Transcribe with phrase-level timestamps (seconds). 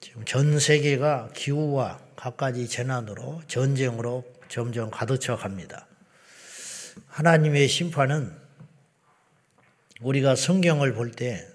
[0.00, 5.86] 지금 전 세계가 기후와 갖가지 재난으로 전쟁으로 점점 가득 차 갑니다.
[7.08, 8.32] 하나님의 심판은
[10.00, 11.46] 우리가 성경을 볼 때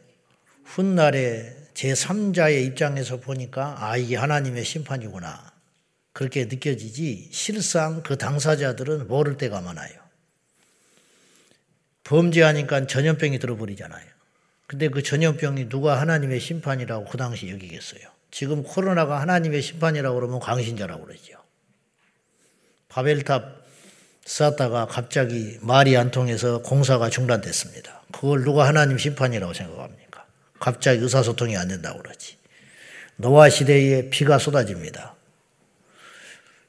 [0.65, 5.51] 훗날에 제3자의 입장에서 보니까 아, 이게 하나님의 심판이구나.
[6.13, 9.93] 그렇게 느껴지지 실상 그 당사자들은 모를 때가 많아요.
[12.03, 14.05] 범죄하니까 전염병이 들어버리잖아요.
[14.67, 18.12] 근데 그 전염병이 누가 하나님의 심판이라고 그 당시 여기겠어요.
[18.33, 21.33] 지금 코로나가 하나님의 심판이라고 그러면 광신자라고 그러죠.
[22.89, 23.63] 바벨탑
[24.25, 28.01] 쌓다가 갑자기 말이 안 통해서 공사가 중단됐습니다.
[28.11, 30.25] 그걸 누가 하나님 심판이라고 생각합니까?
[30.59, 32.37] 갑자기 의사소통이 안 된다고 그러지.
[33.17, 35.13] 노아 시대에 비가 쏟아집니다.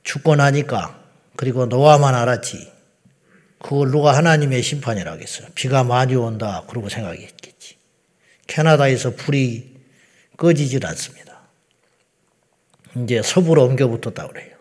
[0.03, 1.03] 죽고 나니까
[1.35, 2.73] 그리고 노아만 알았지.
[3.59, 5.49] 그걸 누가 하나님의 심판이라고 했어요.
[5.55, 6.65] 비가 많이 온다.
[6.69, 7.79] 그러고 생각했겠지.
[8.49, 9.81] 캐나다에서 불이
[10.37, 11.24] 꺼지질 않습니다.
[12.97, 14.55] 이제 서부로 옮겨붙었다 그래요.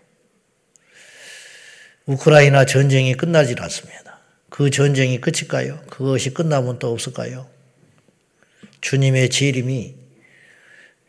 [2.05, 4.19] 우크라이나 전쟁이 끝나질 않습니다.
[4.49, 5.81] 그 전쟁이 끝일까요?
[5.89, 7.49] 그것이 끝나면 또 없을까요?
[8.81, 9.95] 주님의 재림이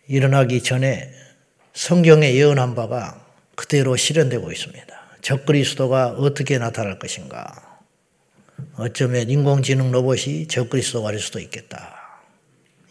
[0.06, 1.12] 일어나기 전에
[1.74, 5.04] 성경에 예언한 바가 그대로 실현되고 있습니다.
[5.20, 7.80] 적그리스도가 어떻게 나타날 것인가?
[8.76, 12.22] 어쩌면 인공지능 로봇이 적그리스도가 될 수도 있겠다.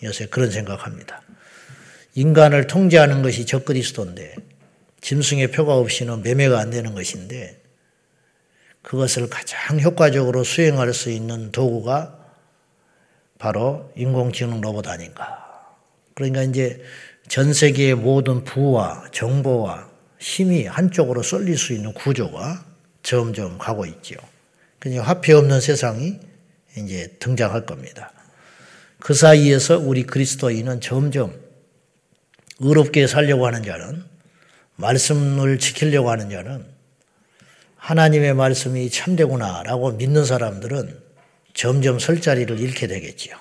[0.03, 1.22] 요새 그런 생각합니다.
[2.15, 4.35] 인간을 통제하는 것이 적그리스도인데
[5.01, 7.61] 짐승의 표가 없이는 매매가 안 되는 것인데
[8.81, 12.19] 그것을 가장 효과적으로 수행할 수 있는 도구가
[13.39, 15.43] 바로 인공지능 로봇 아닌가.
[16.13, 16.81] 그러니까 이제
[17.27, 19.89] 전 세계의 모든 부와 정보와
[20.19, 22.65] 힘이 한쪽으로 쏠릴 수 있는 구조가
[23.01, 24.15] 점점 가고 있죠.
[24.79, 26.19] 그러니까 화폐 없는 세상이
[26.77, 28.11] 이제 등장할 겁니다.
[28.99, 31.42] 그 사이에서 우리 그리스도인은 점점
[32.59, 34.03] 의롭게 살려고 하는 자는
[34.75, 36.65] 말씀을 지키려고 하는 자는
[37.77, 41.01] 하나님의 말씀이 참되구나라고 믿는 사람들은
[41.53, 43.35] 점점 설 자리를 잃게 되겠지요.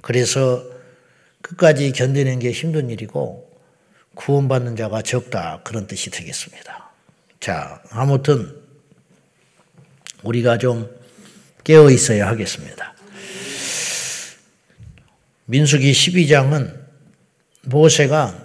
[0.00, 0.64] 그래서
[1.42, 3.50] 끝까지 견디는 게 힘든 일이고
[4.14, 6.90] 구원받는 자가 적다 그런 뜻이 되겠습니다.
[7.40, 8.56] 자, 아무튼
[10.22, 10.90] 우리가 좀
[11.64, 12.94] 깨어 있어야 하겠습니다.
[15.46, 16.74] 민수기 12장은
[17.62, 18.43] 모세가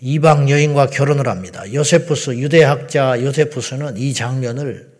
[0.00, 1.62] 이방 여인과 결혼을 합니다.
[1.72, 4.98] 요세푸스 유대학자 요세푸스는 이 장면을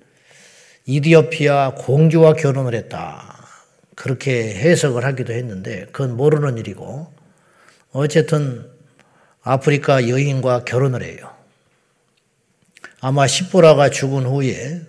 [0.87, 3.37] 이디오피아 공주와 결혼을 했다.
[3.95, 7.13] 그렇게 해석을 하기도 했는데 그건 모르는 일이고
[7.93, 8.71] 어쨌든
[9.43, 11.35] 아프리카 여인과 결혼을 해요.
[13.01, 14.81] 아마 시보라가 죽은 후에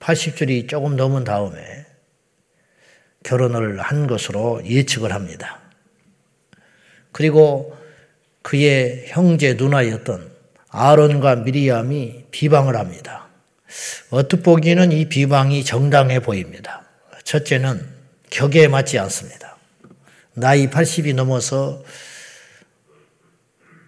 [0.00, 1.86] 80줄이 조금 넘은 다음에
[3.22, 5.60] 결혼을 한 것으로 예측을 합니다.
[7.12, 7.76] 그리고
[8.44, 10.30] 그의 형제 누나였던
[10.68, 13.26] 아론과 미리암이 비방을 합니다.
[14.10, 16.84] 어떻게 보기에는 이 비방이 정당해 보입니다.
[17.24, 17.88] 첫째는
[18.28, 19.56] 격에 맞지 않습니다.
[20.34, 21.82] 나이 80이 넘어서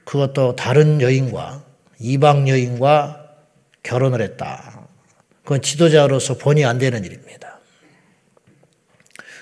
[0.07, 1.63] 그것도 다른 여인과
[2.01, 3.29] 이방 여인과
[3.83, 4.89] 결혼을 했다.
[5.43, 7.61] 그건 지도자로서 본이 안 되는 일입니다.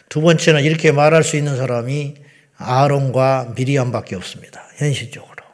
[0.08, 2.16] 두 번째는 이렇게 말할 수 있는 사람이
[2.56, 4.63] 아론과 미리암밖에 없습니다.
[4.77, 5.45] 현실적으로.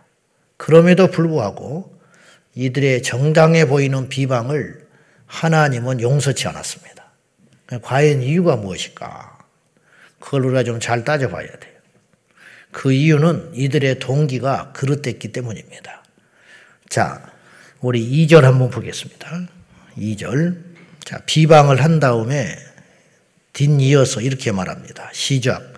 [0.56, 1.98] 그럼에도 불구하고
[2.54, 4.86] 이들의 정당해 보이는 비방을
[5.26, 7.04] 하나님은 용서치 않았습니다.
[7.82, 9.38] 과연 이유가 무엇일까?
[10.18, 11.80] 그걸 우리가 좀 잘 따져봐야 돼요.
[12.72, 16.04] 그 이유는 이들의 동기가 그릇됐기 때문입니다.
[16.88, 17.32] 자,
[17.80, 19.48] 우리 2절 한번 보겠습니다.
[19.96, 20.62] 2절.
[21.04, 22.56] 자, 비방을 한 다음에
[23.52, 25.10] 뒷이어서 이렇게 말합니다.
[25.12, 25.69] 시작.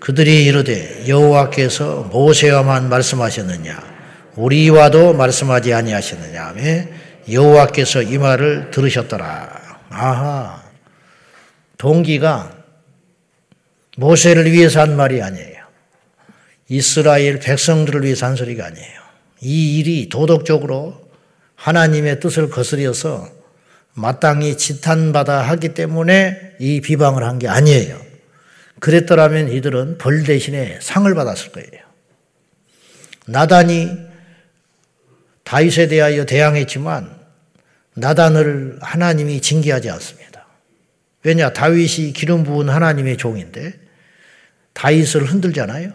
[0.00, 3.96] 그들이 이르되 여호와께서 모세와만 말씀하셨느냐
[4.36, 6.62] 우리와도 말씀하지 아니하셨느냐 하며
[7.30, 9.78] 여호와께서 이 말을 들으셨더라.
[9.90, 10.62] 아하.
[11.78, 12.52] 동기가
[13.96, 15.56] 모세를 위해서 한 말이 아니에요.
[16.68, 19.00] 이스라엘 백성들을 위해서 한 소리가 아니에요.
[19.40, 21.00] 이 일이 도덕적으로
[21.54, 23.28] 하나님의 뜻을 거스려서
[23.94, 28.05] 마땅히 지탄받아 하기 때문에 이 비방을 한 게 아니에요.
[28.80, 31.84] 그랬더라면 이들은 벌 대신에 상을 받았을 거예요.
[33.26, 33.90] 나단이
[35.44, 37.16] 다윗에 대하여 대항했지만
[37.94, 40.46] 나단을 하나님이 징계하지 않습니다.
[41.22, 43.72] 왜냐 다윗이 기름 부은 하나님의 종인데
[44.74, 45.92] 다윗을 흔들잖아요.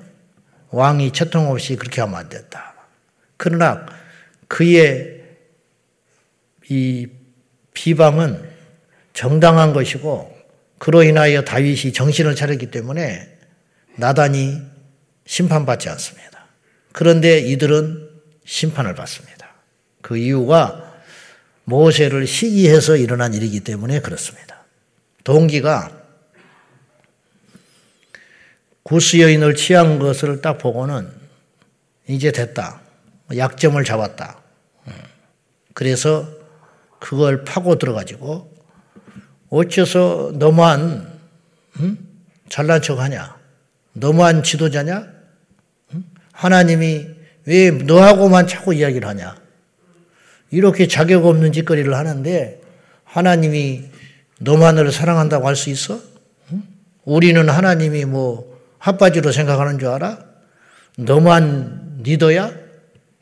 [0.71, 2.73] 왕이 채통 없이 그렇게 하면 안 된다.
[3.37, 3.85] 그러나
[4.47, 5.21] 그의
[6.69, 7.07] 이
[7.73, 8.49] 비방은
[9.13, 10.40] 정당한 것이고
[10.81, 13.37] 그로 인하여 다윗이 정신을 차렸기 때문에
[13.97, 14.63] 나단이
[15.27, 16.47] 심판받지 않습니다.
[16.91, 18.09] 그런데 이들은
[18.45, 19.53] 심판을 받습니다.
[20.01, 20.99] 그 이유가
[21.65, 24.65] 모세를 시기해서 일어난 일이기 때문에 그렇습니다.
[25.23, 26.01] 동기가
[28.81, 31.11] 구스 여인을 취한 것을 딱 보고는
[32.07, 32.81] 이제 됐다.
[33.37, 34.41] 약점을 잡았다.
[35.75, 36.27] 그래서
[36.97, 38.50] 그걸 파고 들어가지고
[39.51, 41.07] 어째서 너무한
[41.79, 41.97] 음?
[42.49, 43.35] 잘난 척하냐?
[43.93, 45.07] 너무한 지도자냐?
[45.93, 46.05] 음?
[46.31, 47.07] 하나님이
[47.45, 49.35] 왜 너하고만 자꾸 이야기를 하냐?
[50.51, 52.61] 이렇게 자격 없는 짓거리를 하는데
[53.03, 53.83] 하나님이
[54.39, 55.99] 너만을 사랑한다고 할 수 있어?
[56.51, 56.63] 음?
[57.03, 60.17] 우리는 하나님이 뭐 핫바지로 생각하는 줄 알아?
[60.97, 62.53] 너만 리더야?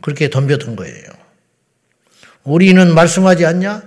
[0.01, 1.05] 그렇게 덤벼든 거예요.
[2.43, 3.83] 우리는 말씀하지 않냐?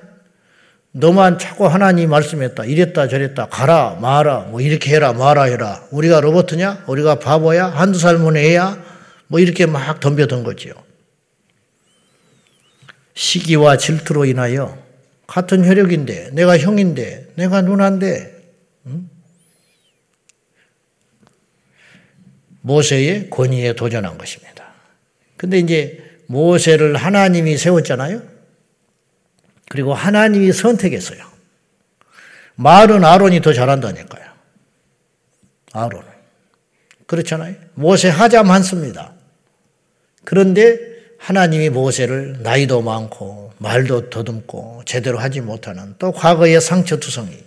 [0.93, 2.65] 너만 자꾸 하나님 말씀했다.
[2.65, 3.47] 이랬다 저랬다.
[3.47, 5.83] 가라 마라 뭐 이렇게 해라 마라 해라.
[5.91, 6.85] 우리가 로버트냐?
[6.87, 7.67] 우리가 바보야?
[7.67, 8.83] 한두 살문 애야?
[9.27, 10.75] 뭐 이렇게 막 덤벼든 거지요.
[13.15, 14.79] 시기와 질투로 인하여
[15.27, 18.43] 같은 혈육인데 내가 형인데 내가 누나인데
[18.87, 19.09] 응?
[22.61, 24.73] 모세의 권위에 도전한 것입니다.
[25.39, 28.32] 근데 이제 모세를 하나님이 세웠잖아요.
[29.73, 31.25] 그리고 하나님이 선택했어요.
[32.57, 34.27] 말은 아론이 더 잘한다니까요.
[35.73, 36.07] 아론은.
[37.07, 37.55] 그렇잖아요.
[37.73, 39.15] 모세 하자 많습니다.
[40.25, 40.79] 그런데
[41.19, 47.43] 하나님이 모세를 나이도 많고 말도 더듬고 제대로 하지 못하는 또 과거의 상처투성이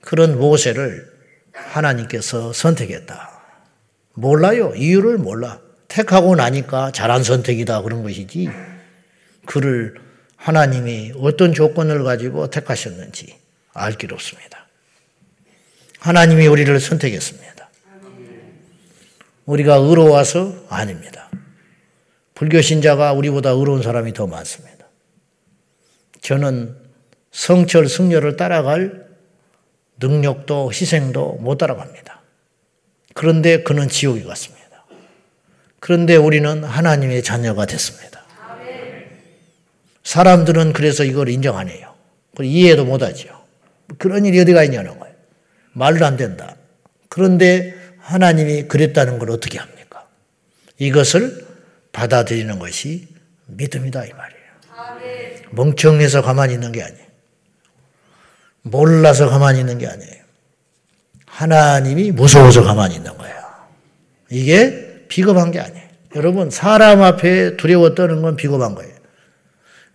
[0.00, 1.12] 그런 모세를
[1.52, 3.42] 하나님께서 선택했다.
[4.14, 4.72] 몰라요.
[4.74, 5.60] 이유를 몰라.
[5.88, 8.48] 택하고 나니까 잘한 선택이다 그런 것이지.
[9.44, 10.03] 그를
[10.44, 13.38] 하나님이 어떤 조건을 가지고 택하셨는지
[13.72, 14.66] 알 길 없습니다.
[16.00, 17.70] 하나님이 우리를 선택했습니다.
[19.46, 21.30] 우리가 의로워서 아닙니다.
[22.34, 24.86] 불교 신자가 우리보다 의로운 사람이 더 많습니다.
[26.20, 26.76] 저는
[27.32, 29.06] 성철 승려를 따라갈
[29.98, 32.20] 능력도 희생도 못 따라갑니다.
[33.14, 34.84] 그런데 그는 지옥에 갔습니다.
[35.80, 38.13] 그런데 우리는 하나님의 자녀가 됐습니다.
[40.04, 41.94] 사람들은 그래서 이걸 인정 안 해요.
[42.40, 43.28] 이해도 못 하죠.
[43.98, 45.14] 그런 일이 어디가 있냐는 거예요.
[45.72, 46.56] 말도 안 된다.
[47.08, 50.06] 그런데 하나님이 그랬다는 걸 어떻게 합니까?
[50.78, 51.46] 이것을
[51.92, 53.08] 받아들이는 것이
[53.46, 54.44] 믿음이다 이 말이에요.
[55.52, 57.04] 멍청해서 가만히 있는 게 아니에요.
[58.62, 60.24] 몰라서 가만히 있는 게 아니에요.
[61.26, 63.34] 하나님이 무서워서 가만히 있는 거예요.
[64.30, 65.84] 이게 비겁한 게 아니에요.
[66.16, 68.93] 여러분, 사람 앞에 두려워 떠는 건 비겁한 거예요.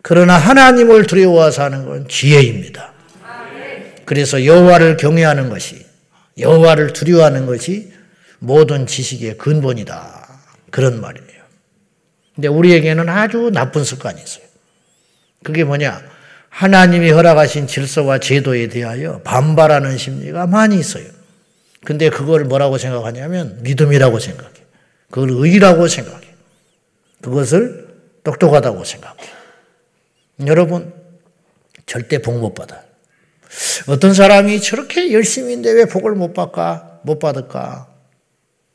[0.01, 2.93] 그러나 하나님을 두려워서 하는 건 지혜입니다.
[4.05, 5.85] 그래서 여호와를 경외하는 것이
[6.37, 7.91] 여호와를 두려워하는 것이
[8.39, 10.27] 모든 지식의 근본이다.
[10.71, 11.39] 그런 말이에요.
[12.35, 14.45] 근데 우리에게는 아주 나쁜 습관이 있어요.
[15.43, 16.01] 그게 뭐냐?
[16.49, 21.05] 하나님이 허락하신 질서와 제도에 대하여 반발하는 심리가 많이 있어요.
[21.85, 24.53] 근데 그걸 뭐라고 생각하냐면 믿음이라고 생각해.
[25.09, 26.27] 그걸 의라고 생각해.
[27.21, 27.87] 그것을
[28.23, 29.38] 똑똑하다고 생각해.
[30.47, 30.93] 여러분,
[31.85, 32.81] 절대 복 못 받아요.
[33.87, 36.99] 어떤 사람이 저렇게 열심히인데 왜 복을 못 받까?
[37.03, 37.87] 못 받을까?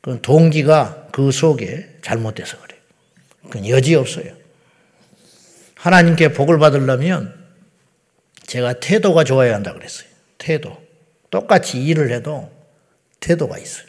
[0.01, 2.79] 그 동기가 그 속에 잘못돼서 그래요.
[3.43, 4.33] 그건 여지 없어요.
[5.75, 7.33] 하나님께 복을 받으려면
[8.45, 10.07] 제가 태도가 좋아야 한다 그랬어요.
[10.37, 10.77] 태도.
[11.29, 12.51] 똑같이 일을 해도
[13.19, 13.85] 태도가 있어요.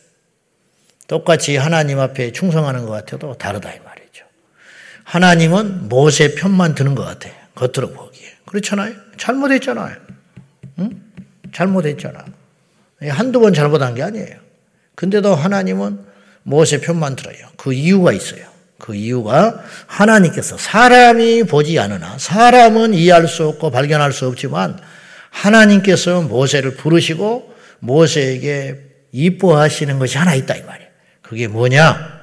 [1.08, 4.24] 똑같이 하나님 앞에 충성하는 것 같아도 다르다 이 말이죠.
[5.04, 7.34] 하나님은 모세 편만 드는 것 같아요.
[7.56, 8.36] 겉으로 보기에.
[8.46, 8.94] 그렇잖아요.
[9.16, 9.96] 잘못했잖아요.
[10.78, 11.02] 응?
[11.52, 12.24] 잘못했잖아.
[13.08, 14.36] 한두 번 잘못한 게 아니에요.
[14.94, 16.00] 근데도 하나님은
[16.44, 17.48] 모세 편만 들어요.
[17.56, 18.46] 그 이유가 있어요.
[18.78, 24.78] 그 이유가 하나님께서 사람이 보지 않으나 사람은 이해할 수 없고 발견할 수 없지만
[25.30, 28.80] 하나님께서 모세를 부르시고 모세에게
[29.12, 30.90] 이뻐하시는 것이 하나 있다 이 말이에요.
[31.22, 32.16] 그게 뭐냐?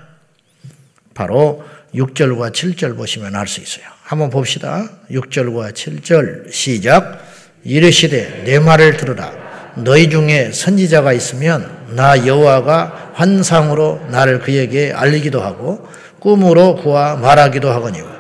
[1.13, 1.63] 바로
[1.95, 3.85] 6절과 7절 보시면 알 수 있어요.
[4.03, 4.89] 한번 봅시다.
[5.11, 7.21] 6절과 7절 시작.
[7.63, 9.31] 이르시되 내 말을 들으라.
[9.75, 15.87] 너희 중에 선지자가 있으면 나 여호와가 환상으로 나를 그에게 알리기도 하고
[16.19, 18.13] 꿈으로 그와 말하기도 하거니와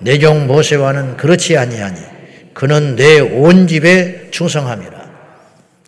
[0.00, 2.00] 내 종 모세와는 그렇지 아니하니
[2.54, 5.00] 그는 내 온 집에 충성함이라.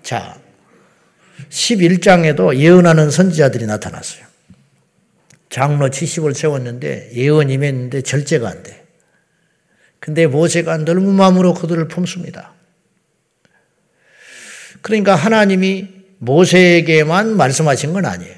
[0.02, 0.36] 자,
[1.50, 4.24] 11장에도 예언하는 선지자들이 나타났어요.
[5.52, 8.84] 장로 70을 세웠는데 예언 임했는데 절제가 안 돼.
[10.00, 12.54] 근데 모세가 넓은 마음으로 그들을 품습니다.
[14.80, 18.34] 그러니까 하나님이 모세에게만 말씀하신 건 아니에요.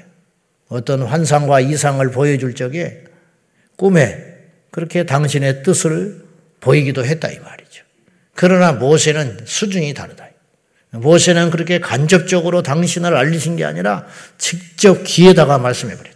[0.67, 3.05] 어떤 환상과 이상을 보여줄 적에
[3.77, 4.17] 꿈에
[4.71, 6.21] 그렇게 당신의 뜻을
[6.59, 7.85] 보이기도 했다 이 말이죠.
[8.33, 10.27] 그러나 모세는 수준이 다르다.
[10.91, 14.05] 모세는 그렇게 간접적으로 당신을 알리신 게 아니라
[14.37, 16.14] 직접 귀에다가 말씀해 버렸다.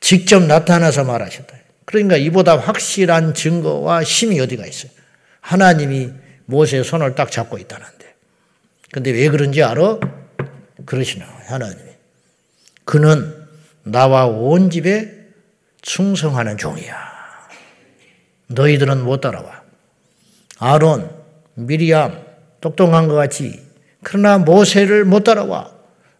[0.00, 1.56] 직접 나타나서 말하셨다.
[1.84, 4.92] 그러니까 이보다 확실한 증거와 힘이 어디가 있어요?
[5.40, 6.10] 하나님이
[6.46, 8.14] 모세의 손을 딱 잡고 있다는데.
[8.92, 9.98] 근데 왜 그런지 알아?
[10.84, 11.80] 그러시나, 하나님이.
[12.84, 13.34] 그는
[13.82, 15.14] 나와 온 집에
[15.82, 16.96] 충성하는 종이야.
[18.48, 19.62] 너희들은 못 따라와.
[20.58, 21.10] 아론,
[21.54, 22.24] 미리암,
[22.60, 23.62] 똑똑한 것 같이.
[24.02, 25.72] 그러나 모세를 못 따라와.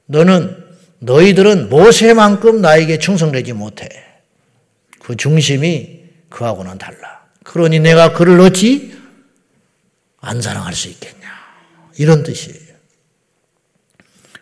[0.06, 0.67] 너는,
[1.00, 3.88] 너희들은 모세만큼 나에게 충성되지 못해.
[5.00, 7.26] 그 중심이 그하고는 달라.
[7.44, 8.96] 그러니 내가 그를 어찌
[10.20, 11.28] 안 사랑할 수 있겠냐.
[11.96, 12.68] 이런 뜻이에요.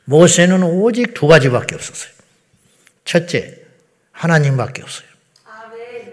[0.05, 2.13] 모세는 오직 두 가지밖에 없었어요.
[3.05, 3.59] 첫째,
[4.13, 5.07] 하나님밖에 없어요.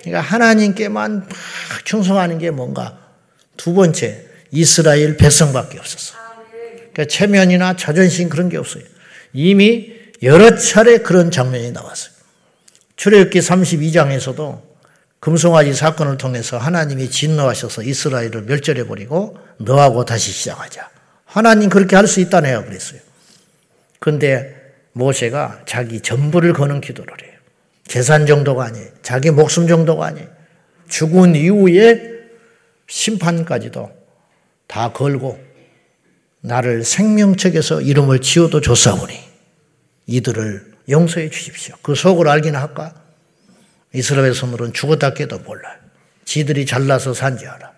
[0.01, 2.99] 그러니까 하나님께만 막 충성하는 게 뭔가.
[3.55, 6.15] 두 번째, 이스라엘 백성밖에 없었어.
[6.75, 8.83] 그러니까 체면이나 자존심 그런 게 없어요.
[9.31, 12.13] 이미 여러 차례 그런 장면이 나왔어요.
[12.95, 14.61] 출애굽기 32장에서도
[15.19, 20.89] 금송아지 사건을 통해서 하나님이 진노하셔서 이스라엘을 멸절해 버리고 너하고 다시 시작하자.
[21.25, 22.65] 하나님 그렇게 할 수 있다네요.
[22.65, 22.99] 그랬어요.
[23.99, 24.55] 근데
[24.93, 27.33] 모세가 자기 전부를 거는 기도를 해요.
[27.87, 28.89] 재산 정도가 아니에요.
[29.01, 30.27] 자기 목숨 정도가 아니에요.
[30.89, 32.01] 죽은 이후에
[32.87, 33.91] 심판까지도
[34.67, 35.41] 다 걸고
[36.41, 39.32] 나를 생명책에서 이름을 지어도 줬사오니
[40.07, 41.75] 이들을 용서해 주십시오.
[41.81, 42.93] 그 속을 알기나 할까?
[43.93, 45.77] 이스라엘 선물은 죽었다 깨도 몰라요.
[46.25, 47.71] 지들이 잘나서 산지 알아.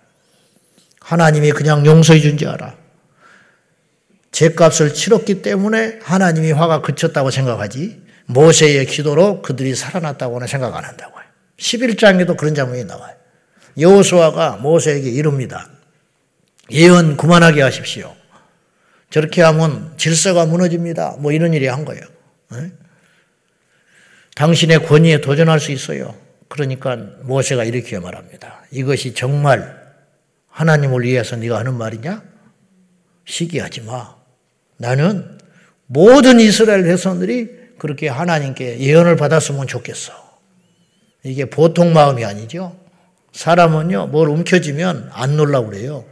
[1.02, 2.76] 하나님이 그냥 용서해 준지 알아.
[4.32, 11.24] 죄값을 치렀기 때문에 하나님이 화가 그쳤다고 생각하지 모세의 기도로 그들이 살아났다고는 생각 안 한다고요.
[11.58, 13.16] 11장에도 그런 장면이 나와요.
[13.80, 15.70] 여호수아가 모세에게 이릅니다.
[16.72, 18.16] 예언 그만하게 하십시오.
[19.10, 21.16] 저렇게 하면 질서가 무너집니다.
[21.20, 22.02] 뭐 이런 일이 한 거예요.
[24.36, 26.16] 당신의 권위에 도전할 수 있어요.
[26.48, 28.64] 그러니까 모세가 이렇게 말합니다.
[28.72, 29.86] 이것이 정말
[30.50, 32.24] 하나님을 위해서 네가 하는 말이냐?
[33.26, 34.16] 시기하지 마.
[34.78, 35.38] 나는
[35.88, 40.14] 모든 이스라엘 백성들이 그렇게 하나님께 예언을 받았으면 좋겠어.
[41.24, 42.80] 이게 보통 마음이 아니죠.
[43.34, 46.06] 사람은요, 뭘 움켜쥐면 안 놀라고 그래요.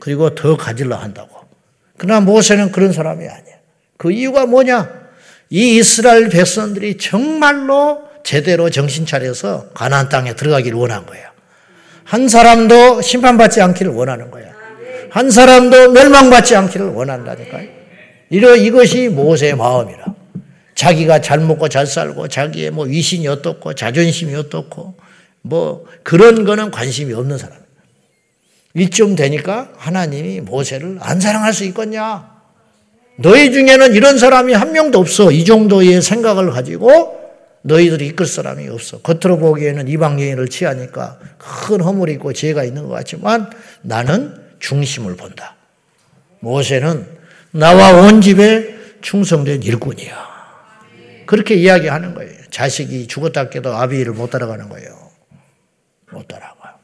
[0.00, 1.46] 그리고 더 가질러 한다고.
[1.96, 3.56] 그러나 모세는 그런 사람이 아니야.
[3.96, 5.05] 그 이유가 뭐냐?
[5.50, 11.28] 이 이스라엘 백성들이 정말로 제대로 정신 차려서 가나안 땅에 들어가기를 원한 거예요.
[12.04, 14.46] 한 사람도 심판받지 않기를 원하는 거야.
[15.10, 17.68] 한 사람도 멸망받지 않기를 원한다니까요.
[18.30, 20.04] 이러 이것이 모세의 마음이라.
[20.74, 24.94] 자기가 잘 먹고 잘 살고 자기의 뭐 위신이 어떻고 자존심이 어떻고
[25.42, 27.56] 뭐 그런 거는 관심이 없는 사람.
[28.74, 32.35] 이쯤 되니까 하나님이 모세를 안 사랑할 수 있겠냐?
[33.18, 35.30] 너희 중에는 이런 사람이 한 명도 없어.
[35.32, 37.20] 이 정도의 생각을 가지고
[37.62, 39.00] 너희들이 이끌 사람이 없어.
[39.00, 43.50] 겉으로 보기에는 이방 여인을 취하니까 큰 허물이 있고 죄가 있는 것 같지만
[43.82, 45.56] 나는 중심을 본다.
[46.40, 47.06] 모세는
[47.50, 50.36] 나와 온 집에 충성된 일꾼이야.
[51.26, 52.32] 그렇게 이야기하는 거예요.
[52.50, 55.10] 자식이 죽었다 깨도 아비를 못 따라가는 거예요.
[56.12, 56.74] 못 따라가요.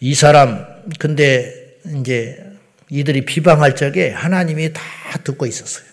[0.00, 0.66] 이 사람,
[0.98, 2.51] 근데 이제
[2.92, 4.82] 이들이 비방할 적에 하나님이 다
[5.24, 5.86] 듣고 있었어요.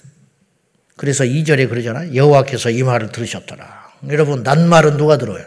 [0.98, 2.14] 그래서 2절에 그러잖아요.
[2.14, 3.94] 여호와께서 이 말을 들으셨더라.
[4.10, 5.46] 여러분, 낱말은 누가 들어요?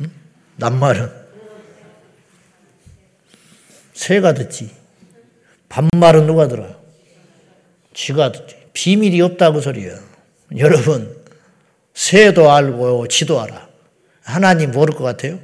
[0.00, 0.10] 응?
[0.56, 1.08] 낱말은
[3.92, 4.74] 새가 듣지.
[5.68, 6.74] 반말은 누가 들어요?
[7.94, 8.56] 쥐가 듣지.
[8.72, 10.00] 비밀이 없다고 소리예요.
[10.58, 11.16] 여러분,
[11.94, 13.68] 새도 알고 쥐도 알아.
[14.24, 15.38] 하나님 모를 것 같아요?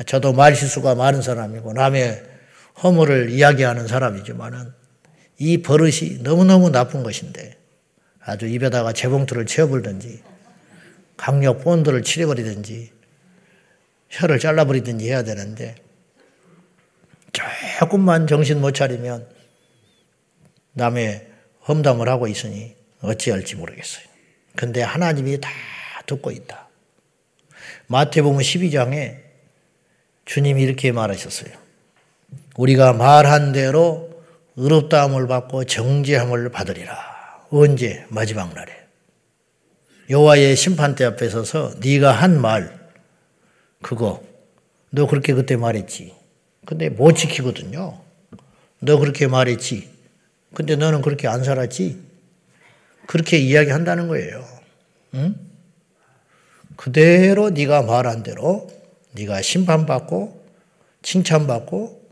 [0.00, 0.04] 응?
[0.06, 2.22] 저도 말실수가 많은 사람이고 남의
[2.82, 4.72] 허물을 이야기하는 사람이지만은
[5.38, 7.56] 이 버릇이 너무너무 나쁜 것인데
[8.20, 10.22] 아주 입에다가 재봉틀을 채워버리든지
[11.16, 12.92] 강력 본드를 칠해버리든지
[14.08, 15.76] 혀를 잘라버리든지 해야 되는데
[17.78, 19.28] 조금만 정신 못 차리면
[20.72, 21.28] 남의
[21.68, 24.04] 험담을 하고 있으니 어찌할지 모르겠어요.
[24.56, 25.50] 근데 하나님이 다
[26.06, 26.68] 듣고 있다.
[27.86, 29.23] 마태복음 12장에
[30.24, 31.50] 주님이 이렇게 말하셨어요.
[32.56, 34.10] 우리가 말한 대로
[34.56, 37.46] 의롭다함을 받고 정죄함을 받으리라.
[37.50, 38.04] 언제?
[38.08, 38.72] 마지막 날에.
[40.10, 42.84] 여호와의 심판대 앞에 서서 네가 한 말
[43.82, 44.22] 그거
[44.90, 46.14] 너 그렇게 그때 말했지.
[46.66, 48.00] 근데 못 지키거든요.
[48.80, 49.90] 너 그렇게 말했지.
[50.54, 52.00] 근데 너는 그렇게 안 살았지.
[53.06, 54.44] 그렇게 이야기한다는 거예요.
[55.14, 55.34] 응?
[56.76, 58.70] 그대로 네가 말한 대로
[59.14, 60.44] 네가 심판받고
[61.02, 62.02] 칭찬받고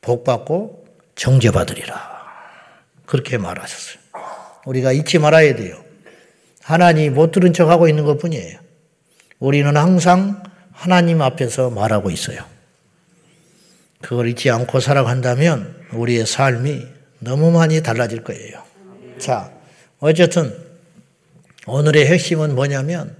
[0.00, 2.18] 복받고 정죄받으리라.
[3.06, 3.98] 그렇게 말하셨어요.
[4.66, 5.82] 우리가 잊지 말아야 돼요.
[6.62, 8.58] 하나님 못 들은 척 하고 있는 것 뿐이에요.
[9.38, 12.44] 우리는 항상 하나님 앞에서 말하고 있어요.
[14.00, 16.86] 그걸 잊지 않고 살아간다면 우리의 삶이
[17.20, 18.62] 너무 많이 달라질 거예요.
[19.18, 19.50] 자,
[19.98, 20.54] 어쨌든
[21.66, 23.16] 오늘의 핵심은 뭐냐면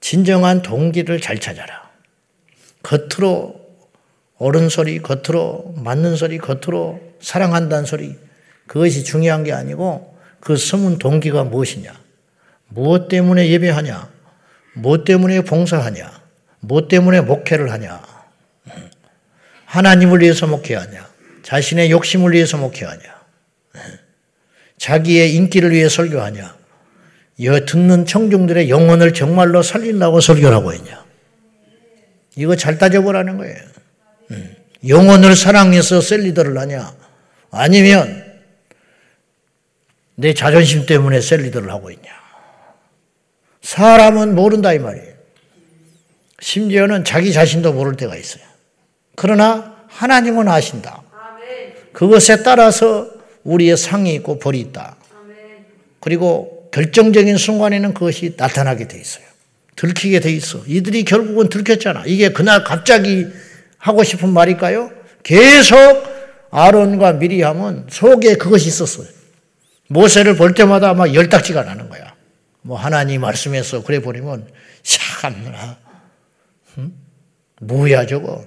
[0.00, 1.87] 진정한 동기를 잘 찾아라.
[2.88, 3.54] 겉으로
[4.38, 8.16] 옳은 소리, 겉으로 맞는 소리, 겉으로 사랑한다는 소리
[8.66, 11.92] 그것이 중요한 게 아니고 그 숨은 동기가 무엇이냐?
[12.68, 14.08] 무엇 때문에 예배하냐?
[14.72, 16.18] 무엇 때문에 봉사하냐?
[16.60, 18.00] 무엇 때문에 목회를 하냐?
[19.66, 21.06] 하나님을 위해서 목회하냐?
[21.42, 23.18] 자신의 욕심을 위해서 목회하냐?
[24.78, 26.56] 자기의 인기를 위해 설교하냐?
[27.66, 30.97] 듣는 청중들의 영혼을 정말로 살리려고 설교를 하고 있냐?
[32.38, 33.56] 이거 잘 따져보라는 거예요.
[34.86, 36.94] 영혼을 사랑해서 셀리더를 하냐?
[37.50, 38.24] 아니면
[40.14, 42.10] 내 자존심 때문에 셀리더를 하고 있냐?
[43.62, 45.14] 사람은 모른다 이 말이에요.
[46.38, 48.44] 심지어는 자기 자신도 모를 때가 있어요.
[49.16, 51.02] 그러나 하나님은 아신다.
[51.92, 53.10] 그것에 따라서
[53.42, 54.94] 우리의 상이 있고 벌이 있다.
[55.98, 59.27] 그리고 결정적인 순간에는 그것이 나타나게 돼 있어요.
[59.78, 60.64] 들키게 돼 있어.
[60.66, 62.02] 이들이 결국은 들켰잖아.
[62.04, 63.28] 이게 그날 갑자기
[63.78, 64.90] 하고 싶은 말일까요?
[65.22, 65.78] 계속
[66.50, 69.06] 아론과 미리암은 속에 그것이 있었어요.
[69.88, 72.12] 모세를 볼 때마다 막 열딱지가 나는 거야.
[72.62, 74.48] 뭐 하나님 말씀에서 그래 버리면
[74.82, 75.78] 참나
[76.78, 76.92] 응?
[77.60, 78.44] 뭐야 저거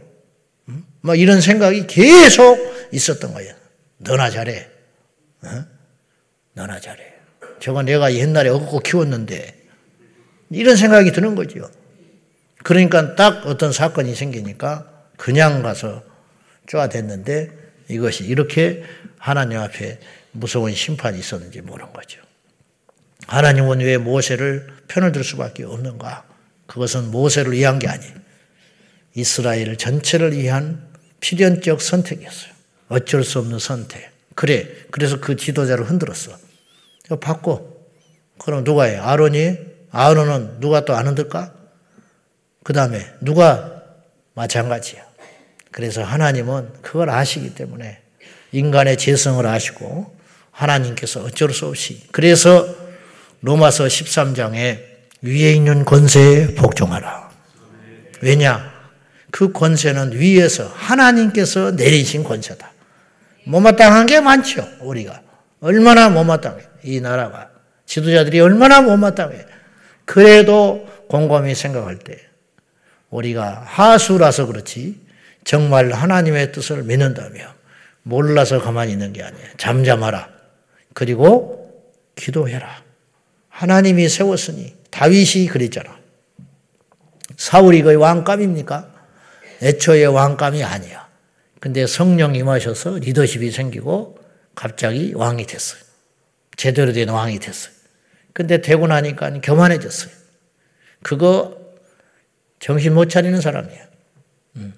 [0.67, 0.83] 응?
[1.00, 2.57] 뭐 이런 생각이 계속
[2.91, 3.55] 있었던 거예요.
[4.00, 4.67] 너나 잘해.
[5.43, 5.47] 어?
[6.55, 7.00] 너나 잘해.
[7.61, 9.61] 저거 내가 옛날에 얻고 키웠는데
[10.51, 11.70] 이런 생각이 드는 거죠.
[12.63, 14.87] 그러니까 딱 어떤 사건이 생기니까
[15.18, 16.03] 그냥 가서
[16.68, 17.51] 쪼아댔는데
[17.90, 18.83] 이것이 이렇게
[19.18, 20.00] 하나님 앞에
[20.31, 22.22] 무서운 심판이 있었는지 모르는 거죠.
[23.27, 26.25] 하나님은 왜 모세를 편을 들 수밖에 없는가?
[26.68, 28.14] 그것은 모세를 위한 게 아니에요.
[29.16, 30.87] 이스라엘 전체를 위한
[31.20, 32.51] 필연적 선택이었어요.
[32.90, 34.09] 어쩔 수 없는 선택.
[34.35, 34.68] 그래.
[34.92, 36.37] 그래서 그 지도자를 흔들었어.
[37.20, 37.68] 바꿔.
[38.37, 38.98] 그럼 누가 해?
[38.98, 39.71] 아론이?
[39.92, 41.54] 아론은 누가 또 안 흔들까?
[42.64, 43.82] 그 다음에 누가
[44.34, 45.01] 마찬가지야.
[45.72, 48.00] 그래서 하나님은 그걸 아시기 때문에
[48.51, 50.16] 인간의 재성을 아시고
[50.51, 52.68] 하나님께서 어쩔 수 없이 그래서
[53.42, 54.80] 로마서 13장에
[55.22, 57.32] 위에 있는 권세에 복종하라.
[58.22, 58.72] 왜냐?
[59.32, 62.72] 그 권세는 위에서 하나님께서 내리신 권세다.
[63.46, 65.22] 못마땅한 게 많죠, 우리가.
[65.62, 66.62] 얼마나 못마땅해.
[66.84, 67.50] 이 나라가.
[67.86, 69.46] 지도자들이 얼마나 못마땅해.
[70.11, 72.19] 그래도 곰곰이 생각할 때
[73.11, 75.00] 우리가 하수라서 그렇지
[75.45, 77.47] 정말 하나님의 뜻을 믿는다면
[78.03, 79.47] 몰라서 가만히 있는 게 아니에요.
[79.55, 80.27] 잠잠하라.
[80.93, 81.81] 그리고
[82.15, 82.83] 기도해라.
[83.47, 85.97] 하나님이 세웠으니 다윗이 그랬잖아.
[87.37, 88.93] 사울이 거의 왕감입니까?
[89.61, 91.07] 애초에 왕감이 아니야.
[91.61, 94.19] 근데 성령 임하셔서 리더십이 생기고
[94.55, 95.79] 갑자기 왕이 됐어요.
[96.57, 97.80] 제대로 된 왕이 됐어요.
[98.33, 100.11] 근데 되고 나니까 교만해졌어요.
[101.03, 101.59] 그거
[102.59, 103.87] 정신 못 차리는 사람이야.
[104.57, 104.74] 음.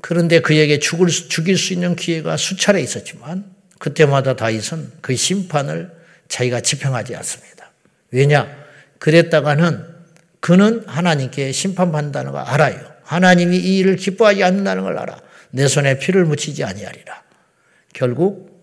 [0.00, 5.90] 그런데 그에게 죽을, 죽일 수 있는 기회가 수차례 있었지만 그때마다 다윗은 그 심판을
[6.28, 7.70] 자기가 집행하지 않습니다.
[8.10, 8.64] 왜냐?
[8.98, 9.94] 그랬다가는
[10.40, 12.94] 그는 하나님께 심판받는다는 걸 알아요.
[13.02, 15.18] 하나님이 이 일을 기뻐하지 않는다는 걸 알아.
[15.50, 17.22] 내 손에 피를 묻히지 아니하리라.
[17.92, 18.54] 결국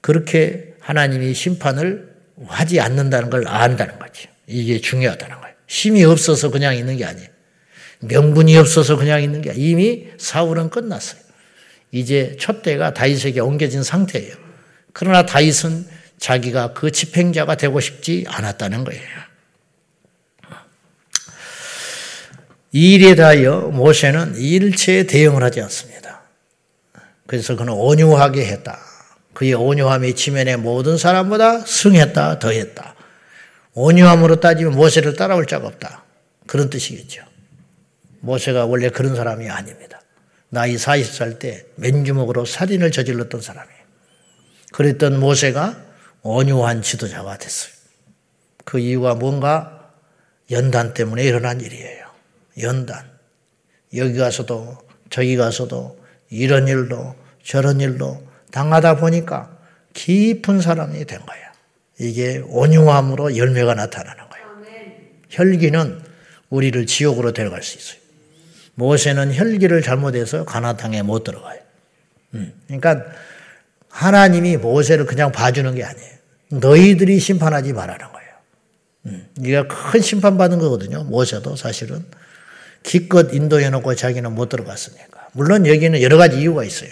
[0.00, 2.09] 그렇게 하나님이 심판을
[2.46, 4.28] 하지 않는다는 걸 안다는 거죠.
[4.46, 5.54] 이게 중요하다는 거예요.
[5.66, 7.28] 힘이 없어서 그냥 있는 게 아니에요.
[8.00, 9.68] 명분이 없어서 그냥 있는 게 아니에요.
[9.68, 11.20] 이미 사울은 끝났어요.
[11.92, 14.34] 이제 촛대가 다윗에게 옮겨진 상태예요.
[14.92, 15.86] 그러나 다윗은
[16.18, 19.02] 자기가 그 집행자가 되고 싶지 않았다는 거예요.
[22.72, 26.22] 이 일에 대하여 모세는 일체에 대응을 하지 않습니다.
[27.26, 28.89] 그래서 그는 온유하게 했다.
[29.40, 32.94] 그의 온유함이 지면의 모든 사람보다 승했다, 더했다.
[33.72, 36.04] 온유함으로 따지면 모세를 따라올 자가 없다.
[36.46, 37.22] 그런 뜻이겠죠.
[38.20, 40.02] 모세가 원래 그런 사람이 아닙니다.
[40.50, 43.80] 나이 40살 때 맨주먹으로 살인을 저질렀던 사람이에요.
[44.72, 45.84] 그랬던 모세가
[46.20, 47.72] 온유한 지도자가 됐어요.
[48.66, 49.90] 그 이유가 뭔가
[50.50, 52.10] 연단 때문에 일어난 일이에요.
[52.60, 53.10] 연단.
[53.96, 54.76] 여기 가서도
[55.08, 55.98] 저기 가서도
[56.28, 59.50] 이런 일도 저런 일도 당하다 보니까
[59.92, 61.50] 깊은 사람이 된 거예요.
[61.98, 64.46] 이게 온유함으로 열매가 나타나는 거예요.
[65.28, 66.00] 혈기는
[66.48, 68.00] 우리를 지옥으로 데려갈 수 있어요.
[68.74, 71.60] 모세는 혈기를 잘못해서 가나 땅에 못 들어가요.
[72.34, 73.04] 음, 그러니까
[73.88, 76.10] 하나님이 모세를 그냥 봐주는 게 아니에요.
[76.48, 78.30] 너희들이 심판하지 말라는 거예요.
[79.06, 81.04] 음, 네가 큰 심판 받은 거거든요.
[81.04, 82.04] 모세도 사실은
[82.82, 85.28] 기껏 인도해 놓고 자기는 못 들어갔으니까.
[85.32, 86.90] 물론 여기는 여러 가지 이유가 있어요.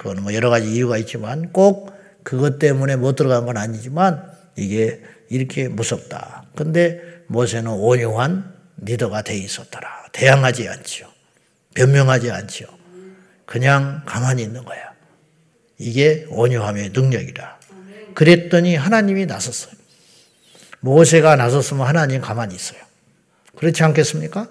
[0.00, 5.68] 그거는 뭐 여러 가지 이유가 있지만 꼭 그것 때문에 못 들어간 건 아니지만 이게 이렇게
[5.68, 6.46] 무섭다.
[6.56, 10.06] 근데 모세는 온유한 리더가 돼 있었더라.
[10.12, 11.06] 대항하지 않지요.
[11.74, 12.66] 변명하지 않지요.
[13.44, 14.80] 그냥 가만히 있는 거야.
[15.76, 17.58] 이게 온유함의 능력이다.
[18.14, 19.74] 그랬더니 하나님이 나섰어요.
[20.80, 22.80] 모세가 나섰으면 하나님 가만히 있어요.
[23.54, 24.48] 그렇지 않겠습니까?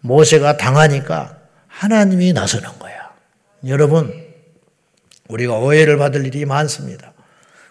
[0.00, 3.14] 모세가 당하니까 하나님이 나서는 거야.
[3.66, 4.25] 여러분,
[5.28, 7.12] 우리가 오해를 받을 일이 많습니다.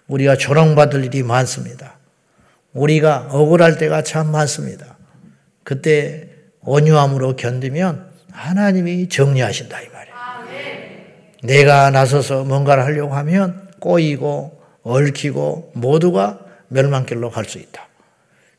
[0.07, 1.97] 우리가 조롱받을 일이 많습니다.
[2.73, 4.97] 우리가 억울할 때가 참 많습니다.
[5.63, 6.29] 그때
[6.61, 10.15] 온유함으로 견디면 하나님이 정리하신다 이 말이에요.
[11.43, 17.87] 내가 나서서 뭔가를 하려고 하면 꼬이고 얽히고 모두가 멸망길로 갈 수 있다.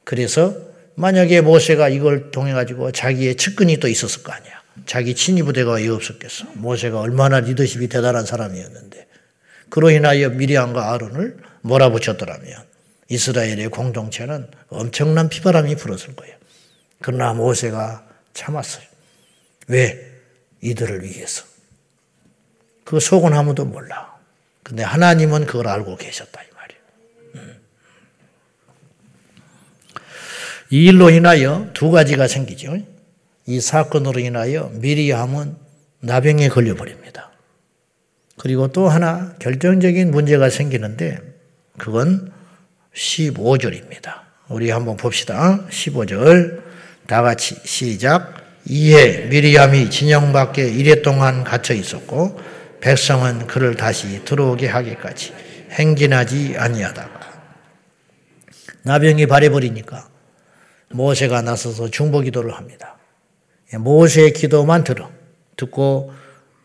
[0.05, 0.55] 그래서
[0.95, 4.63] 만약에 모세가 이걸 통해 가지고 자기의 측근이 또 있었을 거 아니야.
[4.85, 6.45] 자기 친위 부대가 왜 없었겠어?
[6.55, 9.07] 모세가 얼마나 리더십이 대단한 사람이었는데
[9.71, 12.65] 그로 인하여 미리안과 아론을 몰아붙였더라면
[13.09, 16.37] 이스라엘의 공동체는 엄청난 피바람이 불었을 거예요.
[17.01, 18.85] 그러나 모세가 참았어요.
[19.69, 20.13] 왜?
[20.61, 21.45] 이들을 위해서.
[22.85, 24.17] 그 속은 아무도 몰라.
[24.63, 26.83] 근데 하나님은 그걸 알고 계셨다 이 말이에요.
[27.35, 27.61] 음.
[30.71, 32.77] 이 일로 인하여 두 가지가 생기죠.
[33.47, 35.57] 이 사건으로 인하여 미리암은
[36.01, 37.31] 나병에 걸려버립니다.
[38.39, 41.19] 그리고 또 하나 결정적인 문제가 생기는데
[41.79, 42.33] 그건
[42.95, 44.21] 15절입니다.
[44.49, 45.61] 우리 한번 봅시다.
[45.71, 46.63] 15절
[47.07, 48.35] 다 같이 시작.
[48.69, 52.41] 이에 미리암이 진영 밖에 이래 동안 갇혀 있었고
[52.81, 55.33] 백성은 그를 다시 들어오게 하기까지
[55.71, 57.17] 행진하지 아니하다가
[58.83, 60.09] 나병이 발해버리니까
[60.91, 62.96] 모세가 나서서 중보 기도를 합니다.
[63.75, 65.11] 모세의 기도만 들어
[65.57, 66.13] 듣고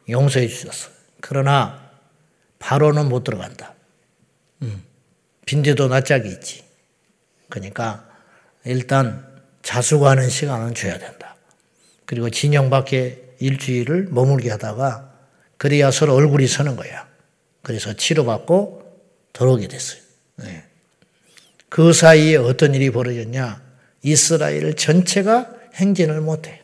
[0.09, 0.89] 용서해 주셨어.
[1.19, 1.89] 그러나
[2.59, 3.73] 바로는 못 들어간다.
[4.61, 4.83] 음,
[5.45, 6.63] 빈대도 낯짝이 있지.
[7.49, 8.07] 그러니까
[8.65, 9.27] 일단
[9.63, 11.35] 자수하는 시간은 줘야 된다.
[12.05, 15.11] 그리고 진영 밖에 일주일을 머물게 하다가
[15.57, 17.07] 그래야 서로 얼굴이 서는 거야.
[17.61, 18.81] 그래서 치료받고
[19.33, 20.01] 들어오게 됐어요.
[20.37, 20.63] 네.
[21.69, 23.61] 그 사이에 어떤 일이 벌어졌냐?
[24.03, 26.60] 이스라엘 전체가 행진을 못해.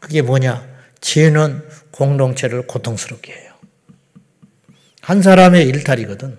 [0.00, 0.66] 그게 뭐냐?
[1.00, 3.52] 죄는 공동체를 고통스럽게 해요.
[5.00, 6.36] 한 사람의 일탈이거든.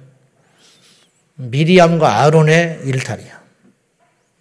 [1.36, 3.40] 미리암과 아론의 일탈이야.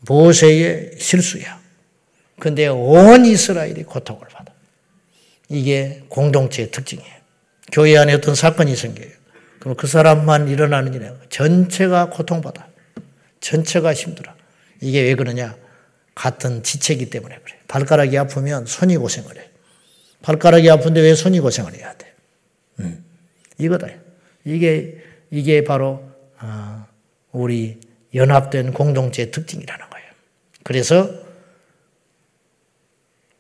[0.01, 1.61] 모세의 실수야.
[2.39, 4.53] 근데 온 이스라엘이 고통을 받아.
[5.49, 7.19] 이게 공동체의 특징이에요.
[7.73, 9.11] 교회 안에 어떤 사건이 생겨요.
[9.61, 12.69] 그럼 그 사람만 일어나는 일이 아니라 전체가 고통받아.
[13.41, 14.33] 전체가 힘들어.
[14.81, 15.57] 이게 왜 그러냐?
[16.19, 17.57] 같은 지체이기 때문에 그래.
[17.69, 19.49] 발가락이 아프면 손이 고생을 해.
[20.23, 22.13] 발가락이 아픈데 왜 손이 고생을 해야 돼?
[22.81, 23.05] 음,
[23.57, 23.87] 이거다.
[24.45, 25.01] 이게,
[25.31, 26.03] 이게 바로,
[26.41, 26.87] 어,
[27.31, 27.79] 우리
[28.13, 30.07] 연합된 공동체의 특징이라는 거예요.
[30.65, 31.09] 그래서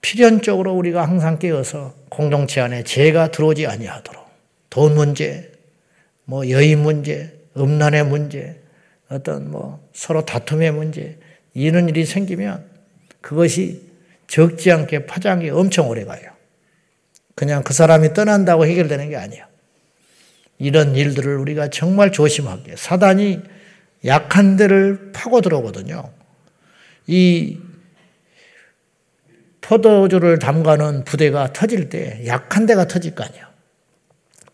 [0.00, 4.24] 필연적으로 우리가 항상 깨어서 공동체 안에 죄가 들어오지 아니하도록
[4.70, 5.50] 돈 문제,
[6.24, 8.62] 뭐 여인 문제, 음란의 문제,
[9.08, 11.18] 어떤 뭐 서로 다툼의 문제
[11.64, 12.64] 이런 일이 생기면
[13.20, 13.82] 그것이
[14.26, 16.30] 적지 않게 파장이 엄청 오래 가요.
[17.34, 19.48] 그냥 그 사람이 떠난다고 해결되는 게 아니야.
[20.58, 23.40] 이런 일들을 우리가 정말 조심하게 사단이
[24.04, 26.12] 약한 데를 파고 들어오거든요.
[27.06, 27.58] 이
[29.60, 33.50] 포도주를 담가는 부대가 터질 때 약한 데가 터질 거 아니야.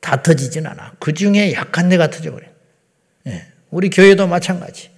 [0.00, 0.94] 다 터지진 않아.
[0.98, 2.46] 그 중에 약한 데가 터져버려.
[3.28, 3.46] 예.
[3.70, 4.93] 우리 교회도 마찬가지.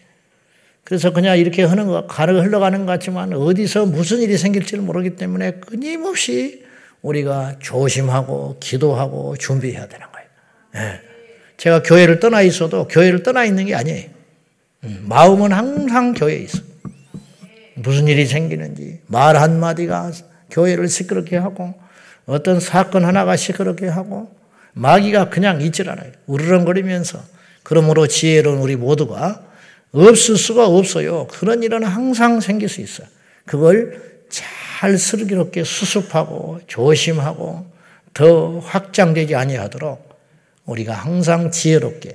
[0.87, 5.55] 그래서 그냥 이렇게 하는 거, 가르 흘러가는 것 같지만 어디서 무슨 일이 생길지를 모르기 때문에
[5.55, 6.65] 끊임없이
[7.03, 10.29] 우리가 조심하고 기도하고 준비해야 되는 거예요.
[10.77, 11.01] 예.
[11.57, 14.11] 제가 교회를 떠나 있어도 교회를 떠나 있는 게 아니에요.
[14.85, 16.61] 음, 마음은 항상 교회에 있어.
[17.75, 20.13] 무슨 일이 생기는지 말 한마디가
[20.51, 21.75] 교회를 시끄럽게 하고
[22.27, 24.31] 어떤 사건 하나가 시끄럽게 하고
[24.75, 26.13] 마귀가 그냥 있질 않아요.
[26.27, 27.19] 우르렁거리면서
[27.65, 29.43] 그러므로 지혜로운 우리 모두가
[29.93, 31.27] 없을 수가 없어요.
[31.29, 33.07] 그런 일은 항상 생길 수 있어요.
[33.45, 37.67] 그걸 잘 슬기롭게 수습하고 조심하고
[38.13, 40.07] 더 확장되지 아니하도록
[40.65, 42.13] 우리가 항상 지혜롭게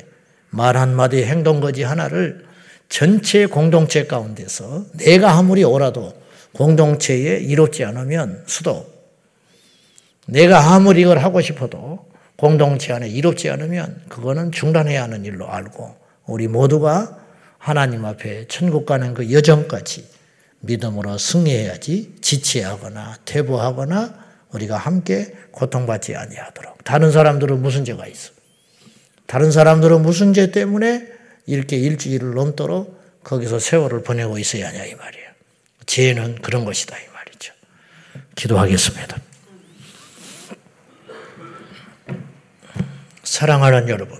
[0.49, 2.45] 말 한마디 행동 거지 하나를
[2.89, 6.13] 전체 공동체 가운데서 내가 아무리 오라도
[6.53, 8.91] 공동체에 이롭지 않으면 수도
[10.27, 12.05] 내가 아무리 이걸 하고 싶어도
[12.35, 17.20] 공동체 안에 이롭지 않으면 그거는 중단해야 하는 일로 알고 우리 모두가
[17.61, 20.09] 하나님 앞에 천국 가는 그 여정까지
[20.61, 24.19] 믿음으로 승리해야지 지체하거나 퇴보하거나
[24.51, 28.31] 우리가 함께 고통받지 아니하도록 다른 사람들은 무슨 죄가 있어?
[29.27, 31.07] 다른 사람들은 무슨 죄 때문에
[31.45, 35.29] 이렇게 일주일을 넘도록 거기서 세월을 보내고 있어야 하냐 이 말이에요.
[35.85, 37.53] 죄는 그런 것이다 이 말이죠.
[38.33, 39.17] 기도하겠습니다.
[43.23, 44.19] 사랑하는 여러분,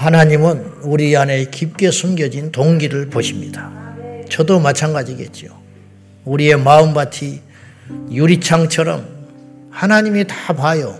[0.00, 3.70] 하나님은 우리 안에 깊게 숨겨진 동기를 보십니다.
[4.30, 5.48] 저도 마찬가지겠죠.
[6.24, 7.40] 우리의 마음밭이
[8.10, 9.06] 유리창처럼
[9.70, 10.98] 하나님이 다 봐요.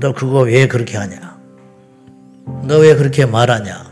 [0.00, 1.38] 너 그거 왜 그렇게 하냐?
[2.66, 3.88] 너 왜 그렇게 말하냐?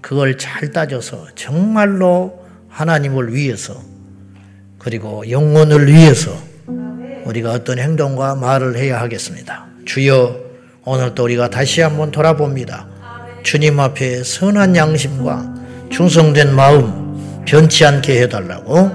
[0.00, 2.38] 그걸 잘 따져서 정말로
[2.68, 3.82] 하나님을 위해서
[4.78, 6.30] 그리고 영혼을 위해서
[7.24, 9.66] 우리가 어떤 행동과 말을 해야 하겠습니다.
[9.86, 10.38] 주여
[10.84, 12.91] 오늘도 우리가 다시 한번 돌아봅니다.
[13.42, 15.54] 주님 앞에 선한 양심과
[15.90, 18.90] 충성된 마음 변치 않게 해달라고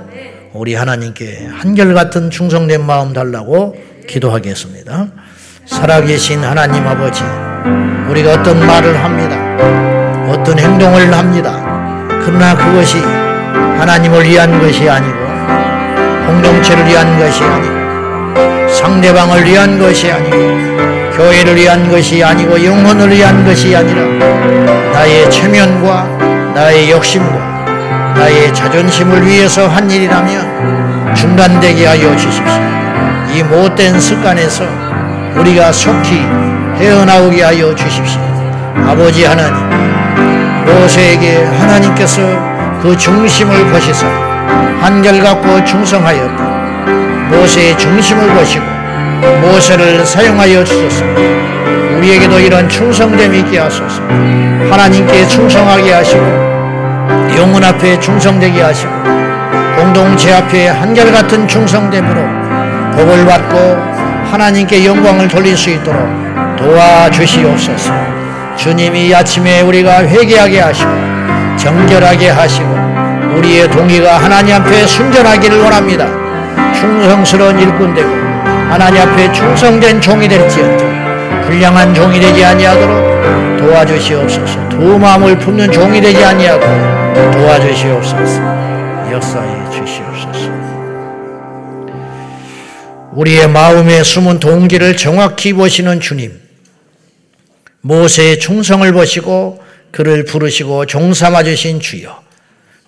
[0.54, 3.76] 우리 하나님께 한결같은 충성된 마음 달라고
[4.08, 5.08] 기도하겠습니다.
[5.66, 7.24] 살아계신 하나님 아버지,
[8.10, 9.38] 우리가 어떤 말을 합니다.
[10.32, 12.08] 어떤 행동을 합니다.
[12.26, 15.18] 그러나 그것이 하나님을 위한 것이 아니고
[16.26, 20.87] 공동체를 위한 것이 아니고 상대방을 위한 것이 아니고
[21.18, 24.04] 교회를 위한 것이 아니고 영혼을 위한 것이 아니라
[24.94, 26.04] 나의 체면과
[26.54, 32.46] 나의 욕심과 나의 자존심을 위해서 한 일이라면 중단되게 하여 주십시오.
[33.34, 34.64] 이 못된 습관에서
[35.36, 36.22] 우리가 속히
[36.80, 38.22] 헤어나오게 하여 주십시오.
[38.86, 39.56] 아버지 하나님,
[40.66, 42.22] 모세에게 하나님께서
[42.80, 44.06] 그 중심을 보시사
[44.82, 46.44] 한결같고 충성하였다.
[47.32, 48.77] 모세의 중심을 보시고
[49.42, 51.06] 모세를 사용하여 주소서.
[51.98, 54.02] 우리에게도 이런 충성됨이 있게 하소서.
[54.70, 56.22] 하나님께 충성하게 하시고
[57.38, 58.92] 영혼 앞에 충성되게 하시고
[59.78, 62.22] 공동체 앞에 한결같은 충성됨으로
[62.96, 63.58] 복을 받고
[64.32, 66.02] 하나님께 영광을 돌릴 수 있도록
[66.58, 67.94] 도와주시옵소서.
[68.56, 70.90] 주님이 아침에 우리가 회개하게 하시고
[71.58, 72.68] 정결하게 하시고
[73.38, 76.08] 우리의 동의가 하나님 앞에 순전하기를 원합니다.
[76.74, 78.27] 충성스러운 일꾼 되고
[78.70, 84.70] 하나님 앞에 충성된 종이 될지언정 불량한 종이 되지 아니하도록 도와주시옵소서.
[84.70, 86.66] 두 마음을 품는 종이 되지 아니하고
[87.32, 88.42] 도와주시옵소서.
[89.12, 90.52] 역사해 주시옵소서.
[93.14, 96.40] 우리의 마음에 숨은 동기를 정확히 보시는 주님.
[97.82, 102.22] 모세의 충성을 보시고 그를 부르시고 종삼아 주신 주여.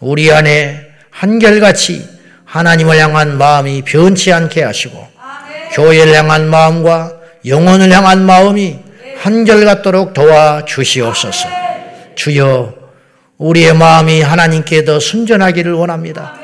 [0.02, 2.06] 우리 안에 한결같이
[2.44, 5.08] 하나님을 향한 마음이 변치 않게 하시고
[5.74, 7.14] 교회를 향한 마음과
[7.46, 8.80] 영혼을 향한 마음이
[9.18, 11.48] 한결같도록 도와 주시옵소서.
[12.16, 12.74] 주여,
[13.38, 16.36] 우리의 마음이 하나님께 더 순전하기를 원합니다.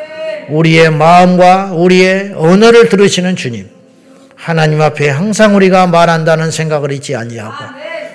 [0.49, 3.69] 우리의 마음과 우리의 언어를 들으시는 주님,
[4.35, 7.53] 하나님 앞에 항상 우리가 말한다는 생각을 잊지 아니하고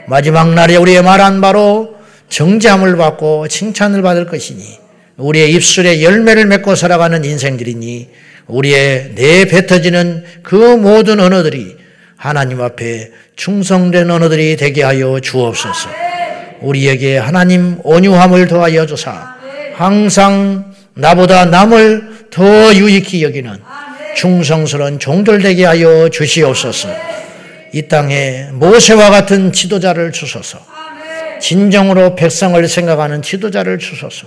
[0.06, 1.96] 마지막 날에 우리의 말한 바로
[2.28, 4.78] 정잠을 받고 칭찬을 받을 것이니
[5.16, 8.08] 우리의 입술에 열매를 맺고 살아가는 인생들이니
[8.50, 11.76] 우리의 내 뱉어지는 그 모든 언어들이
[12.16, 15.88] 하나님 앞에 충성된 언어들이 되게 하여 주옵소서.
[16.60, 19.34] 우리에게 하나님 온유함을 더하여 주사
[19.74, 23.58] 항상 나보다 남을 더 유익히 여기는
[24.16, 26.88] 충성스러운 종들 되게 하여 주시옵소서.
[27.72, 30.58] 이 땅에 모세와 같은 지도자를 주소서.
[31.40, 34.26] 진정으로 백성을 생각하는 지도자를 주소서.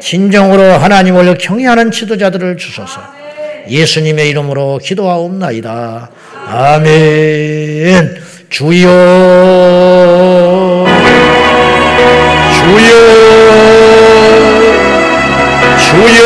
[0.00, 3.23] 진정으로 하나님을 경외하는 지도자들을 주소서.
[3.68, 6.10] 예수님의 이름으로 기도하옵나이다.
[6.46, 8.22] 아멘.
[8.50, 8.86] 주여,
[12.54, 12.86] 주여,
[15.76, 16.18] 주여,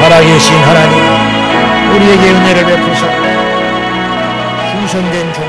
[0.00, 0.94] 살아계신 하나님,
[1.94, 3.00] 우리에게 은혜를 베푸사,
[4.72, 5.45] 충성된 종들